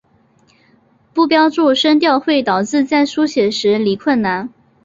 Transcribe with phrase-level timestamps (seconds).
[1.13, 4.51] 不标注声调会导致在书写时理困难。